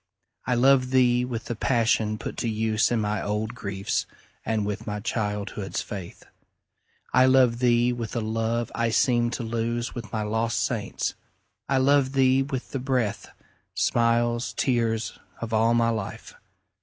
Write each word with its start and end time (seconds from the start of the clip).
I 0.47 0.55
love 0.55 0.89
thee 0.89 1.23
with 1.23 1.45
the 1.45 1.55
passion 1.55 2.17
put 2.17 2.35
to 2.37 2.49
use 2.49 2.89
In 2.89 2.99
my 2.99 3.21
old 3.21 3.53
griefs, 3.53 4.07
and 4.43 4.65
with 4.65 4.87
my 4.87 4.99
childhood's 4.99 5.83
faith. 5.83 6.23
I 7.13 7.27
love 7.27 7.59
thee 7.59 7.93
with 7.93 8.15
a 8.15 8.19
love 8.19 8.71
I 8.73 8.89
seemed 8.89 9.31
to 9.33 9.43
lose 9.43 9.93
With 9.93 10.11
my 10.11 10.23
lost 10.23 10.59
saints,—I 10.65 11.77
love 11.77 12.13
thee 12.13 12.41
with 12.41 12.71
the 12.71 12.79
breath, 12.79 13.29
Smiles, 13.75 14.55
tears, 14.57 15.19
of 15.39 15.53
all 15.53 15.75
my 15.75 15.89
life! 15.91 16.33